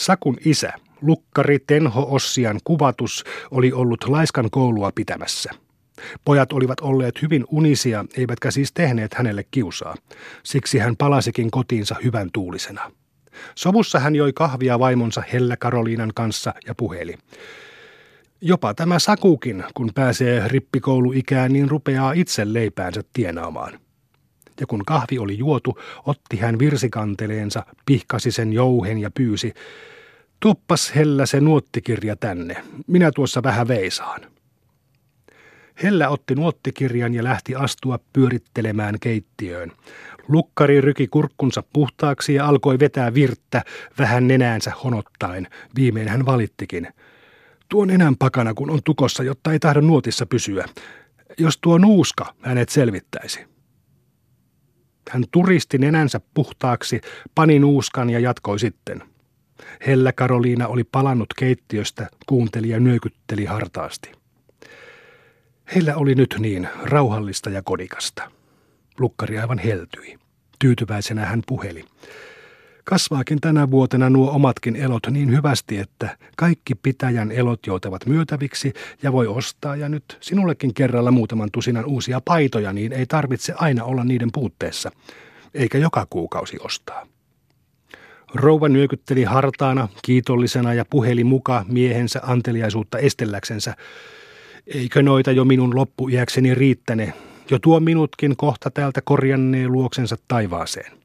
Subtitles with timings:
[0.00, 0.72] Sakun isä,
[1.02, 5.50] lukkari Tenho Ossian kuvatus, oli ollut laiskan koulua pitämässä.
[6.24, 9.94] Pojat olivat olleet hyvin unisia, eivätkä siis tehneet hänelle kiusaa.
[10.42, 12.92] Siksi hän palasikin kotiinsa hyvän tuulisena.
[13.54, 17.14] Sovussa hän joi kahvia vaimonsa Hellä Karoliinan kanssa ja puheli.
[18.40, 23.80] Jopa tämä Sakukin, kun pääsee rippikouluikään, niin rupeaa itse leipäänsä tienaamaan.
[24.60, 29.54] Ja kun kahvi oli juotu, otti hän virsikanteleensa, pihkasi sen jouhen ja pyysi,
[30.40, 32.56] Tuppas Hellä se nuottikirja tänne,
[32.86, 34.20] minä tuossa vähän veisaan.
[35.82, 39.72] Hellä otti nuottikirjan ja lähti astua pyörittelemään keittiöön.
[40.28, 43.62] Lukkari ryki kurkkunsa puhtaaksi ja alkoi vetää virttä
[43.98, 45.48] vähän nenäänsä honottaen.
[45.76, 46.88] Viimein hän valittikin.
[47.68, 50.64] Tuon enää pakana, kun on tukossa, jotta ei tahdo nuotissa pysyä.
[51.38, 53.46] Jos tuo nuuska hänet selvittäisi.
[55.10, 57.00] Hän turisti nenänsä puhtaaksi,
[57.34, 59.02] pani nuuskan ja jatkoi sitten.
[59.86, 64.12] Hellä Karoliina oli palannut keittiöstä, kuunteli ja nyökytteli hartaasti.
[65.74, 68.30] Heillä oli nyt niin rauhallista ja kodikasta.
[68.98, 70.18] Lukkari aivan heltyi.
[70.58, 71.84] Tyytyväisenä hän puheli.
[72.90, 79.12] Kasvaakin tänä vuotena nuo omatkin elot niin hyvästi, että kaikki pitäjän elot joutavat myötäviksi ja
[79.12, 84.04] voi ostaa ja nyt sinullekin kerralla muutaman tusinan uusia paitoja, niin ei tarvitse aina olla
[84.04, 84.90] niiden puutteessa,
[85.54, 87.06] eikä joka kuukausi ostaa.
[88.34, 93.76] Rouva nyökytteli hartaana, kiitollisena ja puheli muka miehensä anteliaisuutta estelläksensä.
[94.66, 97.12] Eikö noita jo minun loppuiäkseni riittäne?
[97.50, 100.99] Jo tuo minutkin kohta täältä korjannee luoksensa taivaaseen.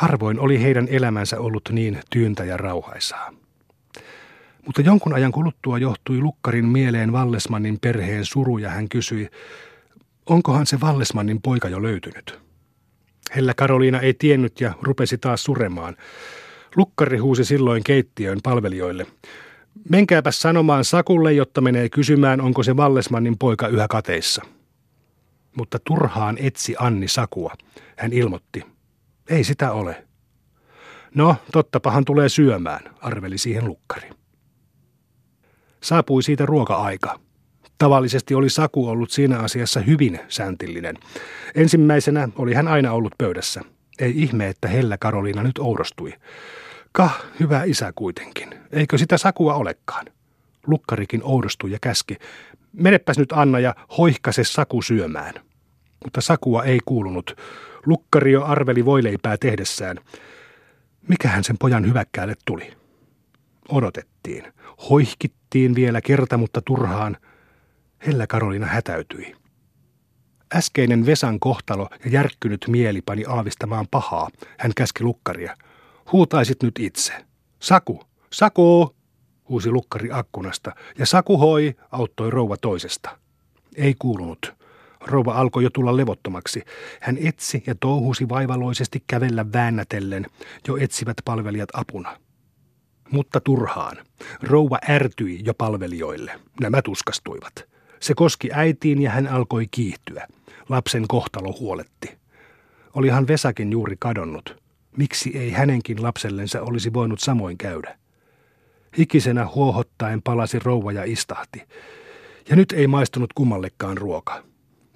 [0.00, 3.32] Harvoin oli heidän elämänsä ollut niin tyyntä ja rauhaisaa.
[4.66, 9.28] Mutta jonkun ajan kuluttua johtui Lukkarin mieleen Vallesmannin perheen suru ja hän kysyi,
[10.26, 12.40] onkohan se Vallesmannin poika jo löytynyt?
[13.36, 15.96] Hellä Karoliina ei tiennyt ja rupesi taas suremaan.
[16.76, 19.06] Lukkari huusi silloin keittiöön palvelijoille.
[19.88, 24.42] Menkääpä sanomaan Sakulle, jotta menee kysymään, onko se Vallesmannin poika yhä kateissa.
[25.56, 27.54] Mutta turhaan etsi Anni Sakua.
[27.96, 28.79] Hän ilmoitti.
[29.30, 30.04] Ei sitä ole.
[31.14, 34.10] No, tottapahan tulee syömään, arveli siihen lukkari.
[35.82, 37.20] Saapui siitä ruoka-aika.
[37.78, 40.96] Tavallisesti oli Saku ollut siinä asiassa hyvin sääntillinen.
[41.54, 43.60] Ensimmäisenä oli hän aina ollut pöydässä.
[43.98, 46.12] Ei ihme, että Hellä Karoliina nyt oudostui.
[46.92, 48.54] Kah, hyvä isä kuitenkin.
[48.72, 50.06] Eikö sitä Sakua olekaan?
[50.66, 52.16] Lukkarikin oudostui ja käski.
[52.72, 55.34] Menepäs nyt Anna ja hoihkase Saku syömään.
[56.04, 57.36] Mutta Sakua ei kuulunut.
[57.86, 59.98] Lukkario arveli voileipää tehdessään.
[61.08, 62.72] Mikähän sen pojan hyväkkäälle tuli?
[63.68, 64.52] Odotettiin.
[64.90, 67.16] Hoihkittiin vielä kerta, mutta turhaan.
[67.98, 69.34] Hellä Karolina hätäytyi.
[70.54, 74.28] Äskeinen Vesan kohtalo ja järkkynyt mieli pani aavistamaan pahaa.
[74.58, 75.56] Hän käski lukkaria.
[76.12, 77.12] Huutaisit nyt itse.
[77.60, 78.02] Saku,
[78.32, 78.96] Saku,
[79.48, 83.18] huusi lukkari akkunasta, ja Saku hoi, auttoi rouva toisesta.
[83.76, 84.54] Ei kuulunut.
[85.06, 86.62] Rouva alkoi jo tulla levottomaksi.
[87.00, 90.26] Hän etsi ja touhusi vaivaloisesti kävellä väännätellen,
[90.68, 92.16] jo etsivät palvelijat apuna.
[93.10, 93.96] Mutta turhaan.
[94.42, 96.40] Rouva ärtyi jo palvelijoille.
[96.60, 97.54] Nämä tuskastuivat.
[98.00, 100.26] Se koski äitiin ja hän alkoi kiihtyä.
[100.68, 102.18] Lapsen kohtalo huoletti.
[102.94, 104.56] Olihan Vesakin juuri kadonnut.
[104.96, 107.98] Miksi ei hänenkin lapsellensa olisi voinut samoin käydä?
[108.98, 111.62] Hikisenä huohottaen palasi rouva ja istahti.
[112.48, 114.49] Ja nyt ei maistunut kummallekaan ruoka.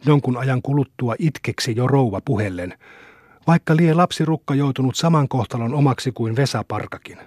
[0.06, 2.75] Jonkun ajan kuluttua itkeksi jo rouva puheellen,
[3.47, 7.19] vaikka lie lapsirukka joutunut saman kohtalon omaksi kuin Vesa Parkakin.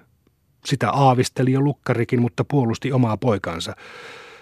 [0.65, 3.75] Sitä aavisteli jo lukkarikin, mutta puolusti omaa poikansa.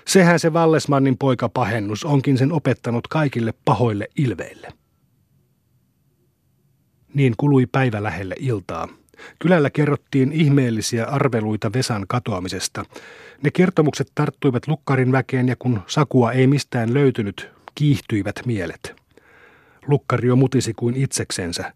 [0.08, 4.74] Sehän se Vallesmannin poika pahennus onkin sen opettanut kaikille pahoille ilveille.
[7.14, 8.88] Niin kului päivä lähelle iltaa.
[9.40, 12.86] Kylällä kerrottiin ihmeellisiä arveluita Vesan katoamisesta.
[13.44, 18.96] Ne kertomukset tarttuivat lukkarin väkeen ja kun sakua ei mistään löytynyt, kiihtyivät mielet.
[19.88, 21.74] Lukkario mutisi kuin itseksensä.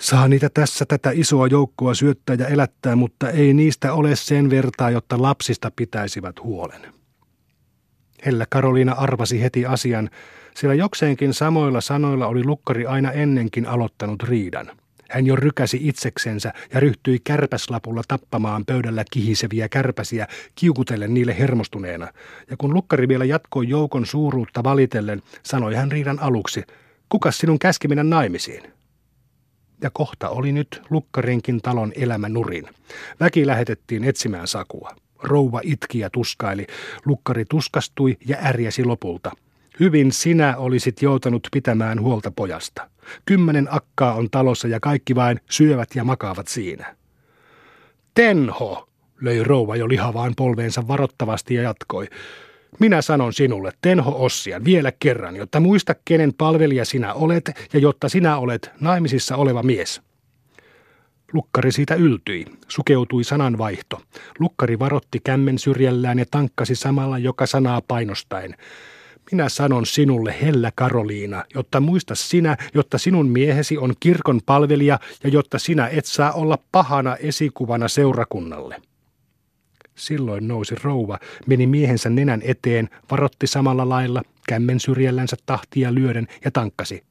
[0.00, 4.90] Saa niitä tässä tätä isoa joukkoa syöttää ja elättää, mutta ei niistä ole sen vertaa,
[4.90, 6.94] jotta lapsista pitäisivät huolen.
[8.26, 10.10] Hellä Karoliina arvasi heti asian,
[10.56, 14.79] sillä jokseenkin samoilla sanoilla oli lukkari aina ennenkin aloittanut riidan.
[15.10, 22.08] Hän jo rykäsi itseksensä ja ryhtyi kärpäslapulla tappamaan pöydällä kihiseviä kärpäsiä, kiukutellen niille hermostuneena.
[22.50, 26.62] Ja kun lukkari vielä jatkoi joukon suuruutta valitellen, sanoi hän riidan aluksi,
[27.08, 28.62] kukas sinun käski mennä naimisiin?
[29.82, 32.68] Ja kohta oli nyt lukkarinkin talon elämä nurin.
[33.20, 34.90] Väki lähetettiin etsimään sakua.
[35.22, 36.66] Rouva itki ja tuskaili.
[37.04, 39.32] Lukkari tuskastui ja ärjäsi lopulta.
[39.80, 42.90] Hyvin sinä olisit joutanut pitämään huolta pojasta.
[43.24, 46.96] Kymmenen akkaa on talossa ja kaikki vain syövät ja makaavat siinä.
[48.14, 48.88] Tenho,
[49.20, 52.08] löi rouva jo lihavaan polveensa varottavasti ja jatkoi.
[52.78, 58.08] Minä sanon sinulle, Tenho Ossian, vielä kerran, jotta muista kenen palvelija sinä olet ja jotta
[58.08, 60.02] sinä olet naimisissa oleva mies.
[61.32, 64.00] Lukkari siitä yltyi, sukeutui sananvaihto.
[64.38, 68.54] Lukkari varotti kämmen syrjällään ja tankkasi samalla joka sanaa painostaen.
[69.32, 75.30] Minä sanon sinulle, Hellä Karoliina, jotta muista sinä, jotta sinun miehesi on kirkon palvelija ja
[75.30, 78.82] jotta sinä et saa olla pahana esikuvana seurakunnalle.
[79.94, 86.50] Silloin nousi rouva, meni miehensä nenän eteen, varotti samalla lailla, kämmen syrjällänsä tahtia lyöden ja
[86.50, 87.02] tankkasi.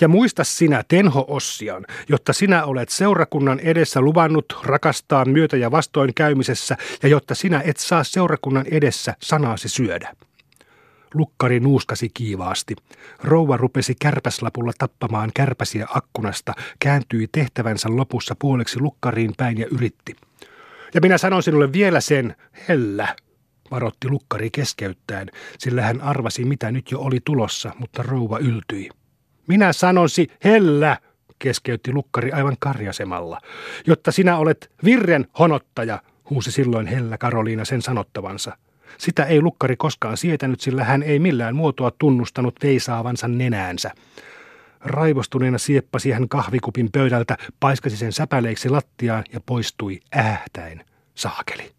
[0.00, 6.14] Ja muista sinä, Tenho Ossian, jotta sinä olet seurakunnan edessä luvannut rakastaa myötä ja vastoin
[6.14, 10.14] käymisessä, ja jotta sinä et saa seurakunnan edessä sanaasi syödä.
[11.14, 12.76] Lukkari nuuskasi kiivaasti.
[13.22, 20.16] Rouva rupesi kärpäslapulla tappamaan kärpäsiä akkunasta, kääntyi tehtävänsä lopussa puoleksi lukkariin päin ja yritti.
[20.94, 22.36] Ja minä sanon sinulle vielä sen,
[22.68, 23.16] hellä,
[23.70, 28.90] varotti lukkari keskeyttäen, sillä hän arvasi mitä nyt jo oli tulossa, mutta rouva yltyi.
[29.46, 30.96] Minä sanonsi, hellä,
[31.38, 33.40] keskeytti lukkari aivan karjasemalla,
[33.86, 38.56] jotta sinä olet virren honottaja, huusi silloin hellä Karoliina sen sanottavansa.
[38.98, 43.90] Sitä ei lukkari koskaan sietänyt, sillä hän ei millään muotoa tunnustanut veisaavansa nenäänsä.
[44.80, 50.84] Raivostuneena sieppasi hän kahvikupin pöydältä, paiskasi sen säpäleiksi lattiaan ja poistui ähtäen.
[51.14, 51.70] Saakeli.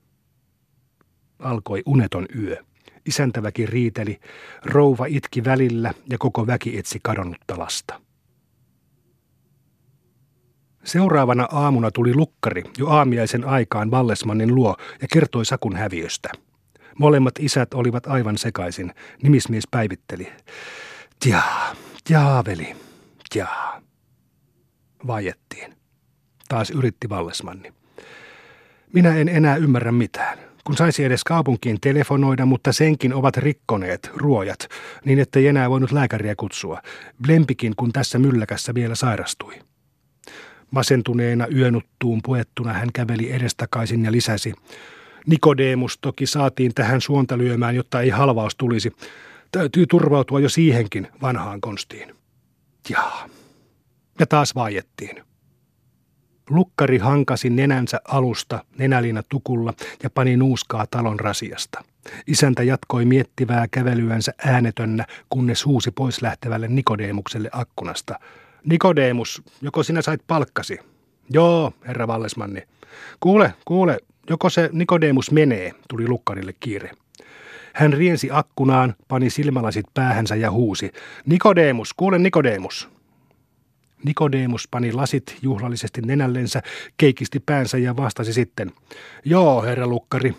[1.40, 2.58] Alkoi uneton yö.
[3.06, 4.20] Isäntäväki riiteli,
[4.66, 8.02] rouva itki välillä ja koko väki etsi kadonnutta lasta.
[10.84, 16.30] Seuraavana aamuna tuli lukkari jo aamiaisen aikaan Vallesmannin luo ja kertoi Sakun häviöstä.
[17.00, 18.94] Molemmat isät olivat aivan sekaisin.
[19.24, 20.32] Nimismies päivitteli.
[21.20, 21.42] Tja,
[22.04, 22.76] tja, veli,
[23.30, 23.48] tja.
[25.08, 25.76] Vaiettiin.
[26.50, 27.74] Taas yritti Vallesmanni.
[28.94, 34.68] Minä en enää ymmärrä mitään kun saisi edes kaupunkiin telefonoida, mutta senkin ovat rikkoneet ruojat,
[35.06, 36.82] niin ettei enää voinut lääkäriä kutsua.
[37.22, 39.60] Blempikin, kun tässä mylläkässä vielä sairastui.
[40.72, 44.54] Masentuneena yönuttuun puettuna hän käveli edestakaisin ja lisäsi.
[45.28, 48.92] Nikodemus toki saatiin tähän suonta lyömään, jotta ei halvaus tulisi.
[49.52, 52.16] Täytyy turvautua jo siihenkin vanhaan konstiin.
[52.90, 53.30] Jaa.
[54.20, 55.24] Ja taas vaiettiin.
[56.50, 59.74] Lukkari hankasi nenänsä alusta nenälina tukulla
[60.04, 61.84] ja pani nuuskaa talon rasiasta.
[62.28, 68.20] Isäntä jatkoi miettivää kävelyänsä äänetönnä, kunnes huusi pois lähtevälle Nikodeemukselle akkunasta.
[68.66, 70.80] Nikodeemus, joko sinä sait palkkasi?
[71.30, 72.64] Joo, herra Vallesmanni.
[73.20, 73.98] Kuule, kuule,
[74.32, 76.92] joko se Nikodeemus menee, tuli lukkarille kiire.
[77.74, 80.92] Hän riensi akkunaan, pani silmälasit päähänsä ja huusi.
[81.26, 82.90] Nikodeemus, kuule Nikodeemus.
[84.04, 86.62] Nikodemus pani lasit juhlallisesti nenällensä,
[86.98, 88.72] keikisti päänsä ja vastasi sitten.
[89.26, 90.36] Joo, herra lukkari.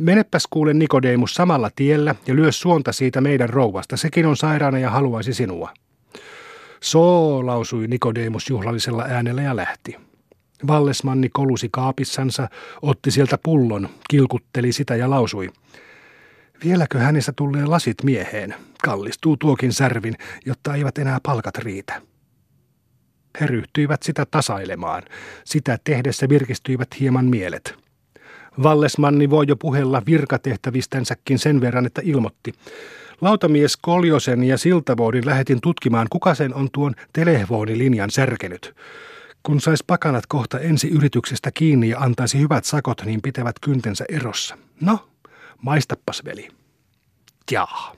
[0.00, 3.96] Menepäs kuule Nikodemus samalla tiellä ja lyö suonta siitä meidän rouvasta.
[3.96, 5.70] Sekin on sairaana ja haluaisi sinua.
[6.80, 10.05] Soo, lausui Nikodemus juhlallisella äänellä ja lähti.
[10.66, 12.48] Vallesmanni kolusi kaapissansa,
[12.82, 15.50] otti sieltä pullon, kilkutteli sitä ja lausui.
[16.64, 18.54] Vieläkö hänestä tulee lasit mieheen?
[18.82, 20.16] Kallistuu tuokin särvin,
[20.46, 22.02] jotta eivät enää palkat riitä.
[23.40, 25.02] He ryhtyivät sitä tasailemaan.
[25.44, 27.74] Sitä tehdessä virkistyivät hieman mielet.
[28.62, 32.52] Vallesmanni voi jo puhella virkatehtävistänsäkin sen verran, että ilmoitti.
[33.20, 38.74] Lautamies Koljosen ja Siltavoodin lähetin tutkimaan, kuka sen on tuon Telehvooni-linjan särkenyt.
[39.46, 44.58] Kun sais pakanat kohta ensi yrityksestä kiinni ja antaisi hyvät sakot, niin pitävät kyntensä erossa.
[44.80, 45.08] No,
[45.62, 46.48] maistappas veli.
[47.50, 47.94] Jaa.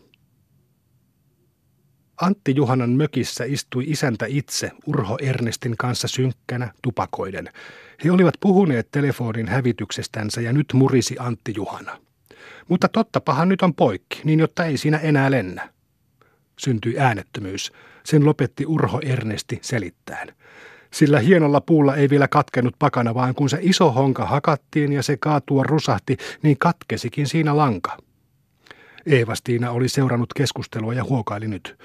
[2.20, 7.48] Antti Juhanan mökissä istui isäntä itse Urho Ernestin kanssa synkkänä tupakoiden.
[8.04, 12.00] He olivat puhuneet telefonin hävityksestänsä ja nyt murisi Antti Juhana.
[12.68, 15.72] Mutta tottapahan nyt on poikki, niin jotta ei siinä enää lennä.
[16.58, 17.72] Syntyi äänettömyys.
[18.04, 20.34] Sen lopetti Urho Ernesti selittäen.
[20.90, 25.16] Sillä hienolla puulla ei vielä katkenut pakana, vaan kun se iso honka hakattiin ja se
[25.16, 27.96] kaatua rusahti, niin katkesikin siinä lanka.
[29.06, 31.76] Eevastiina oli seurannut keskustelua ja huokaili nyt.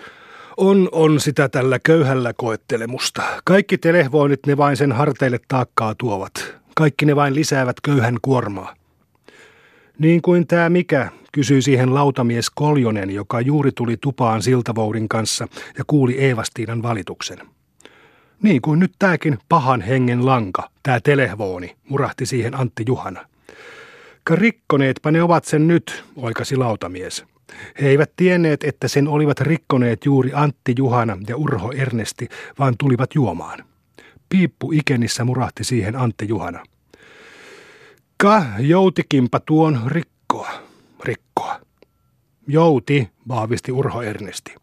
[0.58, 3.24] On, on sitä tällä köyhällä koettelemusta.
[3.44, 6.56] Kaikki telehvoinit ne vain sen harteille taakkaa tuovat.
[6.76, 8.76] Kaikki ne vain lisäävät köyhän kuormaa.
[10.00, 15.84] Niin kuin tämä mikä, kysyi siihen lautamies Koljonen, joka juuri tuli tupaan Siltavoudin kanssa ja
[15.88, 17.38] kuuli Eevastiinan valituksen.
[18.42, 23.26] Niin kuin nyt tääkin pahan hengen lanka, tämä telehvooni, murahti siihen Antti Juhana.
[24.30, 27.26] Rikkoneetpa ne ovat sen nyt, oikasi lautamies.
[27.82, 33.16] He eivät tienneet, että sen olivat rikkoneet juuri Antti Juhana ja Urho Ernesti, vaan tulivat
[33.16, 33.66] juomaan.
[34.30, 36.64] Piippu ikenissä murahti siihen Antti Juhana.
[38.18, 40.50] Ka joutikimpa tuon rikkoa,
[41.04, 41.60] rikkoa.
[42.48, 44.56] Jouti, vahvisti Urho Ernesti.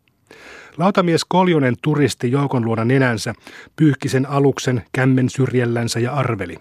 [0.81, 3.35] Lautamies Koljonen turisti joukon luona nenänsä,
[3.77, 6.57] pyyhki sen aluksen kämmen syrjällänsä ja arveli.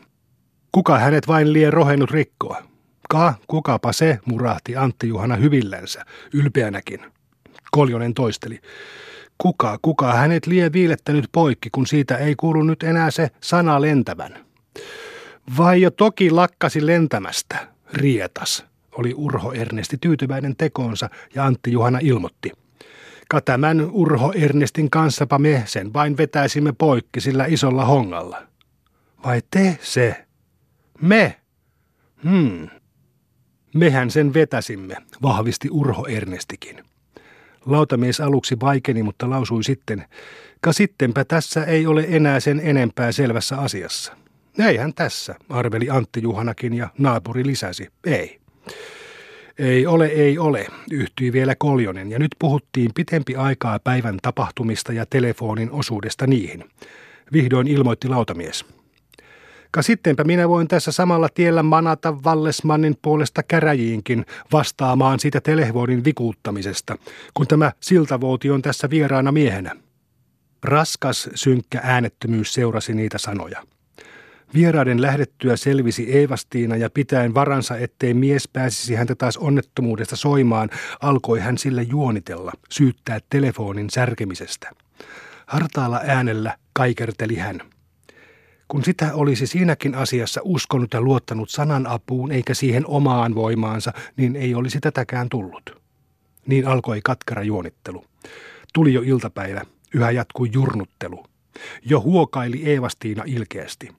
[0.72, 2.64] Kuka hänet vain lie rohennut rikkoa?
[3.10, 7.00] Ka, kukapa se, murahti Antti Juhana hyvillänsä, ylpeänäkin.
[7.72, 8.60] Koljonen toisteli.
[9.38, 14.46] Kuka, kuka hänet lie viilettänyt poikki, kun siitä ei kuulu nyt enää se sana lentävän?
[15.58, 22.52] Vai jo toki lakkasi lentämästä, rietas, oli Urho Ernesti tyytyväinen tekoonsa ja Antti Juhana ilmoitti.
[23.32, 28.42] Ka tämän Urho Ernestin kanssapa me sen vain vetäisimme poikki sillä isolla hongalla.
[29.26, 30.26] Vai te se?
[31.02, 31.40] Me?
[32.24, 32.70] Hmm.
[33.74, 36.84] Mehän sen vetäsimme, vahvisti Urho Ernestikin.
[37.66, 40.06] Lautamies aluksi vaikeni, mutta lausui sitten,
[40.62, 44.16] ka sittenpä tässä ei ole enää sen enempää selvässä asiassa.
[44.68, 48.40] Eihän tässä, arveli Antti Juhanakin ja naapuri lisäsi, ei.
[49.60, 55.06] Ei ole, ei ole, yhtyi vielä Koljonen, ja nyt puhuttiin pitempi aikaa päivän tapahtumista ja
[55.06, 56.64] telefonin osuudesta niihin.
[57.34, 58.66] Vihdoin ilmoitti lautamies.
[59.72, 66.98] Ka sittenpä minä voin tässä samalla tiellä manata Vallesmannin puolesta käräjiinkin vastaamaan siitä telefonin vikuuttamisesta,
[67.34, 69.76] kun tämä siltavooti on tässä vieraana miehenä.
[70.64, 73.64] Raskas, synkkä äänettömyys seurasi niitä sanoja.
[74.54, 80.70] Vieraiden lähdettyä selvisi Eevastiina ja pitäen varansa, ettei mies pääsisi häntä taas onnettomuudesta soimaan,
[81.02, 84.72] alkoi hän sille juonitella, syyttää telefonin särkemisestä.
[85.48, 87.62] Hartaalla äänellä kaikerteli hän.
[88.68, 94.36] Kun sitä olisi siinäkin asiassa uskonut ja luottanut sanan apuun eikä siihen omaan voimaansa, niin
[94.36, 95.82] ei olisi tätäkään tullut.
[96.46, 98.06] Niin alkoi katkara juonittelu.
[98.74, 99.62] Tuli jo iltapäivä,
[99.94, 101.26] yhä jatkui jurnuttelu.
[101.86, 103.99] Jo huokaili Eevastiina ilkeästi.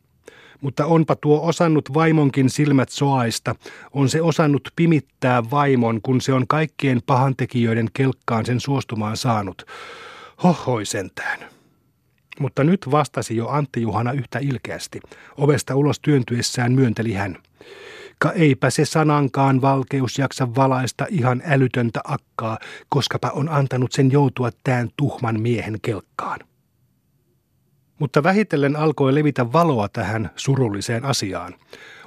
[0.61, 3.55] Mutta onpa tuo osannut vaimonkin silmät soaista,
[3.93, 9.67] on se osannut pimittää vaimon, kun se on kaikkien pahantekijöiden kelkkaan sen suostumaan saanut.
[10.43, 11.41] Hohoi sentään.
[12.41, 15.01] Mutta nyt vastasi jo Antti Juhana yhtä ilkeästi.
[15.37, 17.37] Ovesta ulos työntyessään myönteli hän.
[18.19, 24.51] Ka eipä se sanankaan valkeus jaksa valaista ihan älytöntä akkaa, koskapa on antanut sen joutua
[24.65, 26.41] tämän tuhman miehen kelkkaan.
[28.01, 31.55] Mutta vähitellen alkoi levitä valoa tähän surulliseen asiaan.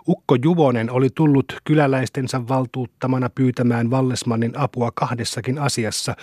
[0.07, 6.15] Ukko Juvonen oli tullut kyläläistensä valtuuttamana pyytämään Vallesmannin apua kahdessakin asiassa.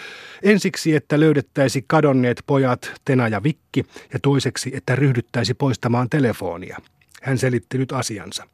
[0.42, 6.78] Ensiksi, että löydettäisi kadonneet pojat Tena ja Vikki, ja toiseksi, että ryhdyttäisi poistamaan telefonia.
[7.22, 8.46] Hän selitti nyt asiansa.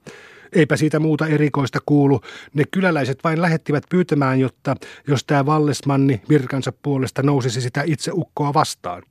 [0.53, 2.21] Eipä siitä muuta erikoista kuulu.
[2.55, 4.77] Ne kyläläiset vain lähettivät pyytämään, jotta
[5.09, 9.03] jos tämä Vallesmanni virkansa puolesta nousisi sitä itse ukkoa vastaan.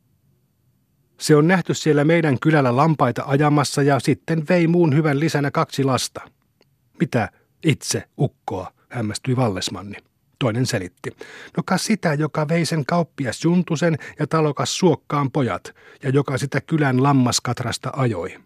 [1.18, 5.84] Se on nähty siellä meidän kylällä lampaita ajamassa ja sitten vei muun hyvän lisänä kaksi
[5.84, 6.22] lasta.
[7.00, 7.30] Mitä
[7.64, 9.98] itse ukkoa, hämmästyi Vallesmanni.
[10.40, 11.10] Toinen selitti.
[11.58, 16.62] No kas sitä, joka vei sen kauppias Juntusen ja talokas Suokkaan pojat, ja joka sitä
[16.62, 18.38] kylän lammaskatrasta ajoi.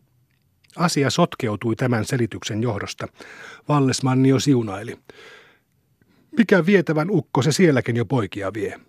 [0.76, 3.08] Asia sotkeutui tämän selityksen johdosta.
[3.70, 5.00] Vallesmanni jo siunaili.
[6.38, 8.80] Mikä vietävän ukko se sielläkin jo poikia vie?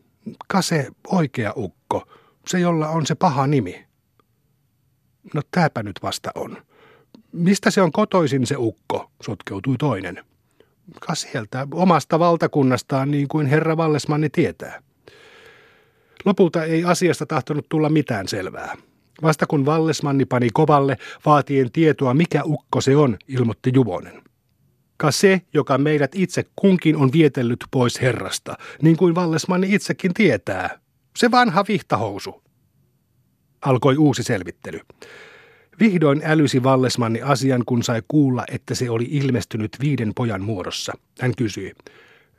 [0.49, 2.09] Kase oikea ukko,
[2.47, 3.87] se, jolla on se paha nimi.
[5.35, 6.57] No tääpä nyt vasta on.
[7.33, 10.25] Mistä se on kotoisin se ukko, sotkeutui toinen.
[11.01, 14.83] Ka sieltä omasta valtakunnastaan niin kuin herra Vallesmanni tietää.
[16.25, 18.77] Lopulta ei asiasta tahtonut tulla mitään selvää.
[19.23, 24.23] Vasta kun Vallesmanni pani kovalle, vaatien tietoa mikä ukko se on, ilmoitti Juvonen.
[24.97, 30.79] Ka se, joka meidät itse kunkin on vietellyt pois herrasta, niin kuin Vallesmanni itsekin tietää,
[31.17, 32.43] se vanha vihtahousu.
[33.63, 34.81] Alkoi uusi selvittely.
[35.81, 40.93] Vihdoin älysi Vallesmanni asian, kun sai kuulla, että se oli ilmestynyt viiden pojan muodossa.
[41.21, 41.73] Hän kysyi,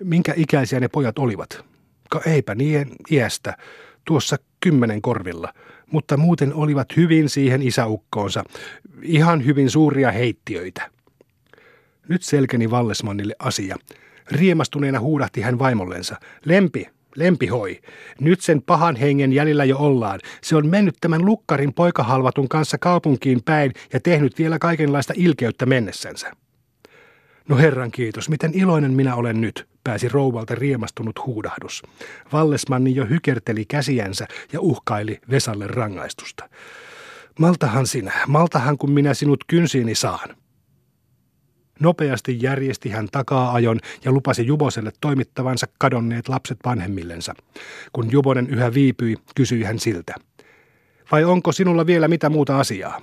[0.03, 1.65] minkä ikäisiä ne pojat olivat?
[2.09, 3.57] Ka eipä niin iästä,
[4.05, 5.53] tuossa kymmenen korvilla,
[5.91, 8.43] mutta muuten olivat hyvin siihen isäukkoonsa,
[9.01, 10.91] ihan hyvin suuria heittiöitä.
[12.07, 13.77] Nyt selkeni Vallesmannille asia.
[14.31, 16.15] Riemastuneena huudahti hän vaimollensa.
[16.45, 17.81] Lempi, Lempihoi,
[18.19, 20.19] nyt sen pahan hengen jäljellä jo ollaan.
[20.41, 26.31] Se on mennyt tämän lukkarin poikahalvatun kanssa kaupunkiin päin ja tehnyt vielä kaikenlaista ilkeyttä mennessänsä.
[27.49, 31.83] No herran kiitos, miten iloinen minä olen nyt, pääsi rouvalta riemastunut huudahdus.
[32.33, 36.49] Vallesmanni jo hykerteli käsiänsä ja uhkaili Vesalle rangaistusta.
[37.39, 40.40] Maltahan sinä, maltahan kun minä sinut kynsiini saan.
[41.81, 47.33] Nopeasti järjesti hän takaa-ajon ja lupasi Juboselle toimittavansa kadonneet lapset vanhemmillensa.
[47.93, 50.15] Kun Jubonen yhä viipyi, kysyi hän siltä.
[51.11, 53.01] Vai onko sinulla vielä mitä muuta asiaa?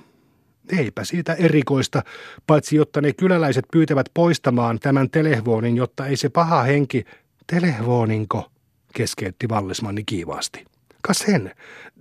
[0.77, 2.03] Eipä siitä erikoista,
[2.47, 7.05] paitsi jotta ne kyläläiset pyytävät poistamaan tämän telehvoonin, jotta ei se paha henki,
[7.47, 8.51] telehvooninko,
[8.93, 10.65] keskeytti Vallesmanni kiivaasti.
[11.01, 11.51] Kas sen,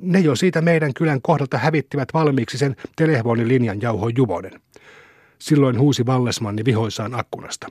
[0.01, 4.61] ne jo siitä meidän kylän kohdalta hävittivät valmiiksi sen telehvoonilinjan jauho Juvonen.
[5.39, 7.67] Silloin huusi Vallesmanni vihoisaan akkunasta.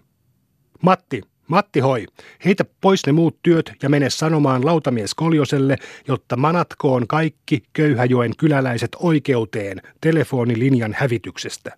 [0.82, 2.06] Matti, Matti hoi,
[2.46, 8.92] heitä pois ne muut työt ja mene sanomaan lautamies Koljoselle, jotta manatkoon kaikki Köyhäjoen kyläläiset
[9.00, 11.78] oikeuteen telefonilinjan hävityksestä.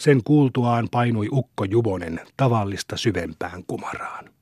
[0.00, 4.35] Sen kuultuaan painui Ukko Juvonen tavallista syvempään kumaraan.